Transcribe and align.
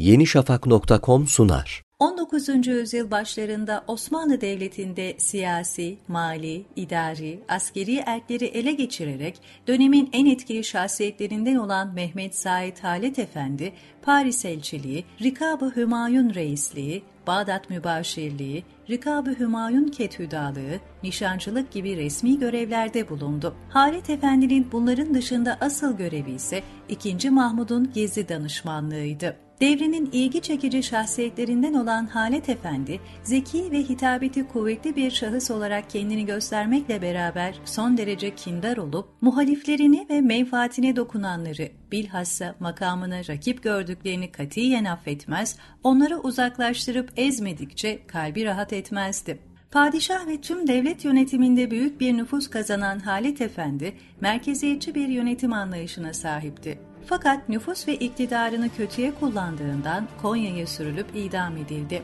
yenişafak.com 0.00 1.26
sunar. 1.26 1.82
19. 1.98 2.66
yüzyıl 2.66 3.10
başlarında 3.10 3.84
Osmanlı 3.86 4.40
Devleti'nde 4.40 5.14
siyasi, 5.18 5.98
mali, 6.08 6.64
idari, 6.76 7.40
askeri 7.48 7.96
erkleri 7.96 8.44
ele 8.44 8.72
geçirerek 8.72 9.40
dönemin 9.66 10.10
en 10.12 10.26
etkili 10.26 10.64
şahsiyetlerinden 10.64 11.56
olan 11.56 11.94
Mehmet 11.94 12.34
Said 12.34 12.78
Halet 12.78 13.18
Efendi, 13.18 13.72
Paris 14.02 14.44
elçiliği, 14.44 15.04
Rikab-ı 15.22 15.72
Hümayun 15.76 16.34
reisliği, 16.34 17.02
Bağdat 17.26 17.70
mübaşirliği, 17.70 18.64
Rikab-ı 18.90 19.36
Hümayun 19.38 19.88
kethüdalığı, 19.88 20.80
nişancılık 21.02 21.72
gibi 21.72 21.96
resmi 21.96 22.38
görevlerde 22.38 23.08
bulundu. 23.08 23.54
Halet 23.68 24.10
Efendi'nin 24.10 24.68
bunların 24.72 25.14
dışında 25.14 25.58
asıl 25.60 25.96
görevi 25.96 26.30
ise 26.30 26.62
2. 26.88 27.30
Mahmud'un 27.30 27.92
gizli 27.92 28.28
danışmanlığıydı. 28.28 29.49
Devrinin 29.60 30.08
ilgi 30.12 30.40
çekici 30.40 30.82
şahsiyetlerinden 30.82 31.74
olan 31.74 32.06
Halet 32.06 32.48
Efendi, 32.48 33.00
zeki 33.22 33.70
ve 33.70 33.78
hitabeti 33.78 34.48
kuvvetli 34.48 34.96
bir 34.96 35.10
şahıs 35.10 35.50
olarak 35.50 35.90
kendini 35.90 36.26
göstermekle 36.26 37.02
beraber 37.02 37.54
son 37.64 37.96
derece 37.96 38.34
kindar 38.34 38.76
olup, 38.76 39.08
muhaliflerini 39.20 40.06
ve 40.10 40.20
menfaatine 40.20 40.96
dokunanları, 40.96 41.68
bilhassa 41.92 42.54
makamına 42.60 43.18
rakip 43.18 43.62
gördüklerini 43.62 44.32
katiyen 44.32 44.84
affetmez, 44.84 45.56
onları 45.84 46.18
uzaklaştırıp 46.18 47.12
ezmedikçe 47.16 48.06
kalbi 48.06 48.44
rahat 48.44 48.72
etmezdi. 48.72 49.38
Padişah 49.70 50.26
ve 50.26 50.40
tüm 50.40 50.66
devlet 50.68 51.04
yönetiminde 51.04 51.70
büyük 51.70 52.00
bir 52.00 52.16
nüfus 52.16 52.50
kazanan 52.50 52.98
Halet 52.98 53.40
Efendi, 53.40 53.94
merkeziyetçi 54.20 54.94
bir 54.94 55.08
yönetim 55.08 55.52
anlayışına 55.52 56.12
sahipti. 56.12 56.89
Fakat 57.06 57.48
nüfus 57.48 57.88
ve 57.88 57.94
iktidarını 57.94 58.68
kötüye 58.76 59.14
kullandığından 59.14 60.08
Konya'ya 60.22 60.66
sürülüp 60.66 61.06
idam 61.14 61.56
edildi. 61.56 62.02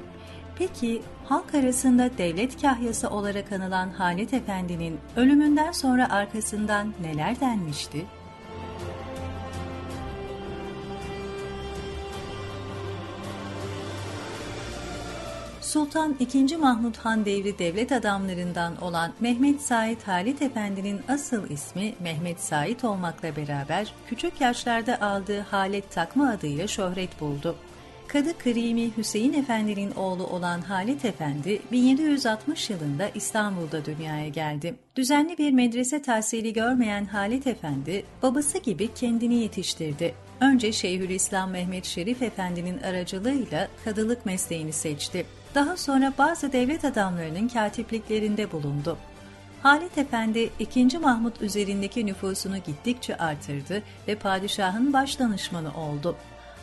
Peki 0.59 1.02
halk 1.24 1.55
arasında 1.55 2.11
devlet 2.19 2.62
kahyası 2.62 3.11
olarak 3.11 3.53
anılan 3.53 3.91
Halet 3.91 4.34
Efendi'nin 4.34 4.98
ölümünden 5.16 5.72
sonra 5.72 6.11
arkasından 6.11 6.94
neler 7.00 7.41
denmişti? 7.41 8.06
Sultan 15.67 16.17
II. 16.20 16.56
Mahmud 16.56 16.97
Han 16.97 17.25
devri 17.25 17.59
devlet 17.59 17.92
adamlarından 17.92 18.83
olan 18.83 19.12
Mehmet 19.20 19.61
Said 19.61 20.03
Halit 20.03 20.42
Efendi'nin 20.42 21.00
asıl 21.09 21.50
ismi 21.50 21.95
Mehmet 22.00 22.41
Said 22.41 22.83
olmakla 22.83 23.36
beraber 23.36 23.94
küçük 24.09 24.41
yaşlarda 24.41 25.00
aldığı 25.00 25.41
Halet 25.41 25.91
takma 25.91 26.31
adıyla 26.31 26.67
şöhret 26.67 27.20
buldu. 27.20 27.56
Kadı 28.09 28.39
Krimi 28.39 28.97
Hüseyin 28.97 29.33
Efendi'nin 29.33 29.91
oğlu 29.91 30.27
olan 30.27 30.61
Halit 30.61 31.05
Efendi 31.05 31.62
1760 31.72 32.70
yılında 32.70 33.09
İstanbul'da 33.14 33.84
dünyaya 33.84 34.28
geldi. 34.28 34.75
Düzenli 34.97 35.39
bir 35.39 35.53
medrese 35.53 36.03
tahsili 36.03 36.53
görmeyen 36.53 37.05
Halit 37.05 37.47
Efendi 37.47 38.05
babası 38.22 38.59
gibi 38.59 38.94
kendini 38.94 39.34
yetiştirdi. 39.34 40.14
Önce 40.41 40.72
Şeyhülislam 40.72 41.50
Mehmet 41.50 41.84
Şerif 41.84 42.22
Efendi'nin 42.22 42.78
aracılığıyla 42.78 43.69
kadılık 43.84 44.27
mesleğini 44.27 44.72
seçti. 44.72 45.27
Daha 45.57 45.77
sonra 45.77 46.12
bazı 46.19 46.53
devlet 46.53 46.85
adamlarının 46.85 47.49
katipliklerinde 47.49 48.53
bulundu. 48.53 48.99
Halit 49.62 49.99
Efendi 49.99 50.51
2. 50.59 50.99
Mahmut 50.99 51.43
üzerindeki 51.43 52.07
nüfusunu 52.07 52.59
gittikçe 52.59 53.17
artırdı 53.17 53.83
ve 54.09 54.15
padişahın 54.15 54.93
baş 54.93 55.19
danışmanı 55.19 55.69
oldu. 55.77 56.17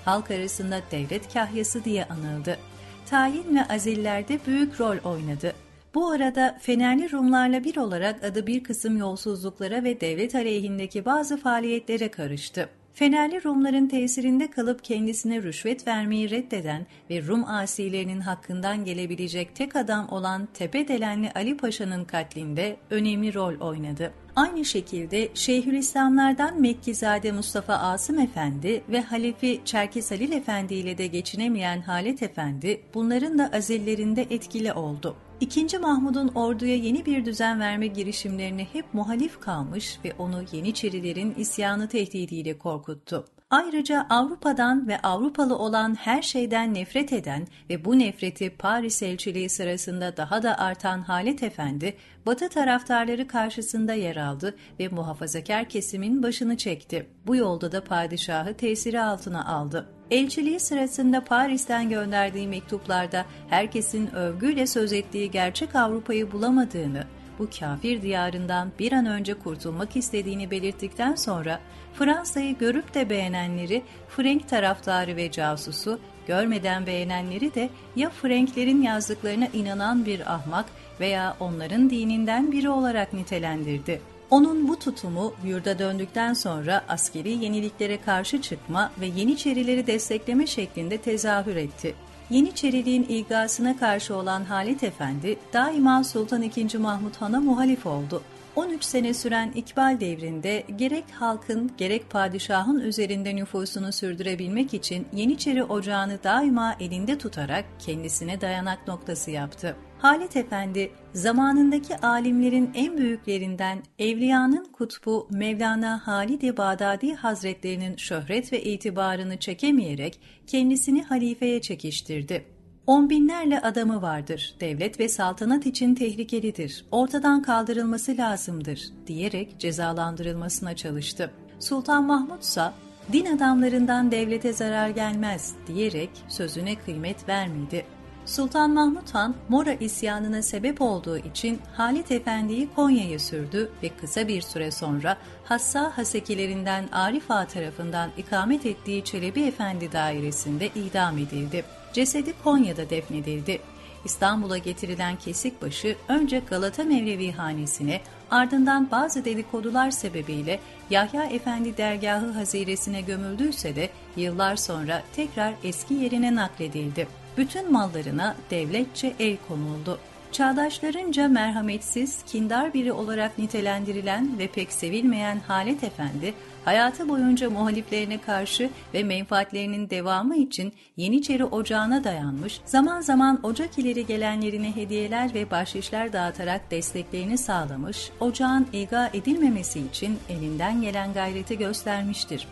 Halk 0.06 0.32
arasında 0.32 0.82
devlet 0.92 1.34
kahyası 1.34 1.84
diye 1.84 2.06
anıldı. 2.06 2.58
Tayin 3.06 3.56
ve 3.56 3.66
azillerde 3.68 4.40
büyük 4.48 4.82
rol 4.82 4.98
oynadı. 5.04 5.54
Bu 5.96 6.12
arada 6.12 6.58
Fenerli 6.62 7.12
Rumlarla 7.12 7.64
bir 7.64 7.78
olarak 7.78 8.24
adı 8.24 8.48
bir 8.48 8.64
kısım 8.64 8.98
yolsuzluklara 8.98 9.84
ve 9.84 10.02
devlet 10.02 10.36
aleyhindeki 10.36 11.06
bazı 11.06 11.38
faaliyetlere 11.38 12.12
karıştı. 12.12 12.70
Fenerli 12.94 13.44
Rumların 13.44 13.88
tesirinde 13.88 14.52
kalıp 14.52 14.84
kendisine 14.84 15.44
rüşvet 15.44 15.88
vermeyi 15.88 16.30
reddeden 16.30 16.86
ve 17.10 17.28
Rum 17.28 17.46
asilerinin 17.46 18.20
hakkından 18.20 18.86
gelebilecek 18.86 19.56
tek 19.56 19.76
adam 19.76 20.10
olan 20.10 20.48
Tepedelenli 20.54 21.32
Ali 21.36 21.58
Paşa'nın 21.58 22.06
katlinde 22.06 22.78
önemli 22.90 23.34
rol 23.34 23.60
oynadı. 23.60 24.14
Aynı 24.36 24.66
şekilde 24.66 25.30
Şeyhülislamlardan 25.34 26.62
Mekkizade 26.62 27.32
Mustafa 27.32 27.74
Asım 27.74 28.20
Efendi 28.20 28.84
ve 28.90 29.02
Halefi 29.02 29.62
Çerkes 29.66 30.12
Halil 30.12 30.32
Efendi 30.32 30.74
ile 30.74 30.98
de 30.98 31.08
geçinemeyen 31.08 31.82
Halet 31.82 32.24
Efendi 32.24 32.82
bunların 32.94 33.38
da 33.40 33.50
azillerinde 33.54 34.22
etkili 34.22 34.74
oldu. 34.74 35.16
İkinci 35.40 35.78
Mahmud'un 35.78 36.28
orduya 36.28 36.76
yeni 36.76 37.06
bir 37.06 37.26
düzen 37.26 37.60
verme 37.60 37.88
girişimlerine 37.88 38.68
hep 38.74 38.94
muhalif 38.94 39.40
kalmış 39.40 40.00
ve 40.06 40.14
onu 40.18 40.44
Yeniçerilerin 40.52 41.36
isyanı 41.38 41.88
tehdidiyle 41.88 42.58
korkuttu. 42.58 43.26
Ayrıca 43.54 44.06
Avrupa'dan 44.10 44.88
ve 44.88 45.00
Avrupalı 45.00 45.58
olan 45.58 45.96
her 45.96 46.22
şeyden 46.22 46.74
nefret 46.74 47.14
eden 47.14 47.48
ve 47.70 47.86
bu 47.86 48.00
nefreti 48.00 48.50
Paris 48.50 49.04
elçiliği 49.04 49.50
sırasında 49.50 50.18
daha 50.18 50.44
da 50.44 50.58
artan 50.58 51.02
Halet 51.02 51.44
Efendi, 51.44 51.98
Batı 52.26 52.50
taraftarları 52.50 53.28
karşısında 53.28 53.94
yer 53.94 54.16
aldı 54.16 54.56
ve 54.80 54.88
muhafazakar 54.88 55.70
kesimin 55.70 56.24
başını 56.24 56.58
çekti. 56.58 57.06
Bu 57.28 57.36
yolda 57.36 57.72
da 57.72 57.84
padişahı 57.84 58.54
tesiri 58.54 59.02
altına 59.02 59.46
aldı. 59.46 59.90
Elçiliği 60.12 60.60
sırasında 60.60 61.24
Paris'ten 61.24 61.90
gönderdiği 61.90 62.48
mektuplarda 62.48 63.26
herkesin 63.50 64.16
övgüyle 64.16 64.68
söz 64.68 64.94
ettiği 64.94 65.32
gerçek 65.32 65.76
Avrupa'yı 65.76 66.32
bulamadığını, 66.32 67.04
bu 67.40 67.50
kafir 67.60 68.02
diyarından 68.02 68.72
bir 68.80 68.92
an 68.92 69.06
önce 69.06 69.34
kurtulmak 69.34 69.96
istediğini 69.96 70.52
belirttikten 70.52 71.16
sonra 71.16 71.60
Fransa'yı 71.94 72.58
görüp 72.58 72.94
de 72.94 73.10
beğenenleri 73.10 73.84
Frank 74.10 74.50
taraftarı 74.50 75.16
ve 75.16 75.32
casusu, 75.32 76.00
görmeden 76.28 76.86
beğenenleri 76.86 77.56
de 77.56 77.70
ya 77.96 78.10
Franklerin 78.10 78.82
yazdıklarına 78.82 79.48
inanan 79.54 80.06
bir 80.06 80.34
ahmak 80.34 80.66
veya 81.00 81.38
onların 81.40 81.90
dininden 81.90 82.52
biri 82.52 82.70
olarak 82.70 83.14
nitelendirdi. 83.14 84.02
Onun 84.30 84.68
bu 84.68 84.80
tutumu 84.80 85.34
yurda 85.46 85.80
döndükten 85.80 86.34
sonra 86.34 86.86
askeri 86.88 87.30
yeniliklere 87.30 88.02
karşı 88.02 88.42
çıkma 88.42 88.92
ve 89.02 89.06
Yeniçerileri 89.06 89.88
destekleme 89.88 90.48
şeklinde 90.48 90.98
tezahür 90.98 91.56
etti. 91.56 91.96
Yeniçeriliğin 92.30 93.04
ilgasına 93.04 93.78
karşı 93.78 94.16
olan 94.16 94.44
Halit 94.44 94.84
Efendi 94.84 95.38
daima 95.54 96.04
Sultan 96.04 96.42
II. 96.42 96.78
Mahmut 96.78 97.18
Han'a 97.18 97.40
muhalif 97.40 97.86
oldu. 97.86 98.22
13 98.56 98.84
sene 98.84 99.14
süren 99.14 99.52
İkbal 99.56 100.00
devrinde 100.00 100.64
gerek 100.76 101.04
halkın 101.20 101.72
gerek 101.78 102.10
padişahın 102.10 102.80
üzerinde 102.80 103.36
nüfusunu 103.36 103.92
sürdürebilmek 103.92 104.74
için 104.74 105.08
Yeniçeri 105.14 105.64
ocağını 105.64 106.24
daima 106.24 106.76
elinde 106.80 107.18
tutarak 107.18 107.66
kendisine 107.80 108.42
dayanak 108.42 108.88
noktası 108.88 109.32
yaptı. 109.32 109.76
Halit 110.04 110.36
Efendi 110.36 110.92
zamanındaki 111.14 111.98
alimlerin 111.98 112.72
en 112.76 112.98
büyüklerinden 112.98 113.84
Evliyanın 114.00 114.66
kutbu 114.74 115.28
Mevlana 115.32 116.08
Halid-i 116.08 116.58
Bağdadi 116.58 117.14
Hazretlerinin 117.14 117.98
şöhret 117.98 118.54
ve 118.54 118.64
itibarını 118.64 119.38
çekemeyerek 119.38 120.20
kendisini 120.48 121.04
halifeye 121.04 121.62
çekiştirdi. 121.62 122.46
On 122.88 123.10
binlerle 123.10 123.60
adamı 123.60 124.02
vardır, 124.02 124.56
devlet 124.60 125.00
ve 125.00 125.10
saltanat 125.10 125.66
için 125.66 125.96
tehlikelidir, 125.96 126.86
ortadan 126.92 127.42
kaldırılması 127.42 128.18
lazımdır 128.18 128.82
diyerek 129.08 129.60
cezalandırılmasına 129.60 130.76
çalıştı. 130.76 131.32
Sultan 131.60 132.06
Mahmud 132.06 132.42
ise 132.42 132.72
din 133.14 133.26
adamlarından 133.26 134.12
devlete 134.12 134.54
zarar 134.54 134.90
gelmez 134.90 135.54
diyerek 135.68 136.10
sözüne 136.30 136.76
kıymet 136.76 137.30
vermedi. 137.30 137.86
Sultan 138.26 138.72
Mahmud 138.72 139.10
Han, 139.14 139.36
Mora 139.50 139.74
isyanına 139.74 140.42
sebep 140.42 140.82
olduğu 140.82 141.18
için 141.18 141.60
Halit 141.74 142.12
Efendi'yi 142.12 142.70
Konya'ya 142.76 143.20
sürdü 143.20 143.72
ve 143.84 143.90
kısa 143.90 144.28
bir 144.28 144.42
süre 144.42 144.72
sonra 144.72 145.18
Hassa 145.44 145.98
Hasekilerinden 145.98 146.86
Arif 146.92 147.32
Ağa 147.32 147.46
tarafından 147.46 148.10
ikamet 148.18 148.66
ettiği 148.66 149.04
Çelebi 149.04 149.44
Efendi 149.44 149.92
dairesinde 149.92 150.68
idam 150.68 151.18
edildi. 151.18 151.66
Cesedi 151.94 152.34
Konya'da 152.44 152.90
defnedildi. 152.90 153.60
İstanbul'a 154.06 154.58
getirilen 154.58 155.16
Kesikbaşı 155.16 155.96
önce 156.08 156.42
Galata 156.50 156.84
Mevlevi 156.84 157.32
hanesine 157.32 158.02
ardından 158.32 158.92
bazı 158.92 159.26
dedikodular 159.26 159.92
sebebiyle 159.92 160.60
Yahya 160.90 161.24
Efendi 161.24 161.78
dergahı 161.78 162.32
haziresine 162.32 163.02
gömüldüyse 163.02 163.76
de 163.76 163.90
yıllar 164.16 164.56
sonra 164.56 165.04
tekrar 165.16 165.54
eski 165.64 165.94
yerine 165.94 166.36
nakledildi. 166.36 167.08
Bütün 167.38 167.72
mallarına 167.72 168.36
devletçe 168.52 169.14
el 169.20 169.38
konuldu. 169.48 170.00
Çağdaşlarınca 170.32 171.28
merhametsiz, 171.28 172.24
kindar 172.24 172.74
biri 172.74 172.92
olarak 172.92 173.38
nitelendirilen 173.38 174.40
ve 174.40 174.48
pek 174.48 174.72
sevilmeyen 174.72 175.40
Halet 175.48 175.84
Efendi, 175.84 176.34
hayatı 176.66 177.10
boyunca 177.10 177.50
muhaliflerine 177.50 178.22
karşı 178.22 178.70
ve 178.94 179.04
menfaatlerinin 179.04 179.90
devamı 179.90 180.36
için 180.36 180.74
Yeniçeri 180.98 181.46
Ocağı'na 181.46 182.04
dayanmış, 182.04 182.62
zaman 182.66 183.02
zaman 183.02 183.40
ocak 183.44 183.80
ileri 183.80 184.06
gelenlerine 184.06 184.76
hediyeler 184.76 185.34
ve 185.34 185.52
bahşişler 185.52 186.14
dağıtarak 186.14 186.72
desteklerini 186.72 187.38
sağlamış, 187.38 188.12
ocağın 188.20 188.68
ilga 188.74 189.10
edilmemesi 189.14 189.80
için 189.80 190.20
elinden 190.30 190.82
gelen 190.82 191.14
gayreti 191.14 191.58
göstermiştir. 191.58 192.48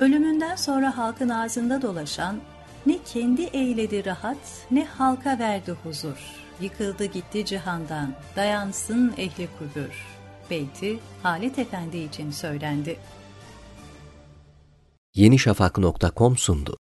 Ölümünden 0.00 0.56
sonra 0.56 0.98
halkın 0.98 1.28
ağzında 1.28 1.82
dolaşan, 1.82 2.36
ne 2.86 2.98
kendi 3.12 3.42
eyledi 3.42 4.04
rahat, 4.04 4.66
ne 4.70 4.84
halka 4.84 5.38
verdi 5.38 5.72
huzur. 5.82 6.18
Yıkıldı 6.60 7.04
gitti 7.04 7.44
cihandan, 7.44 8.14
dayansın 8.36 9.14
ehli 9.16 9.48
kubur. 9.58 10.06
Beyti 10.50 10.98
Halet 11.22 11.58
Efendi 11.58 11.98
için 11.98 12.30
söylendi. 12.30 12.96
yenişafak.com 15.14 16.36
sundu. 16.36 16.80